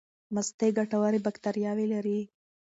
[0.33, 2.19] مستې ګټورې باکتریاوې لري.